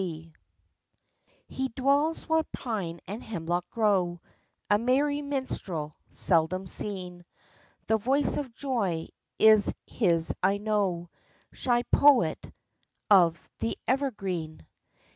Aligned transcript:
He 0.01 0.33
dwells 1.75 2.27
where 2.27 2.41
pine 2.41 3.01
and 3.07 3.21
hemlock 3.21 3.69
grow, 3.69 4.19
A 4.67 4.79
merry 4.79 5.21
minstrel 5.21 5.95
seldom 6.09 6.65
seen; 6.65 7.23
The 7.85 7.97
voice 7.97 8.35
of 8.37 8.51
Joy 8.51 9.09
is 9.37 9.71
his 9.85 10.33
I 10.41 10.57
know— 10.57 11.11
Shy 11.53 11.83
poet 11.83 12.51
of 13.11 13.47
the 13.59 13.77
Evergreen 13.87 14.65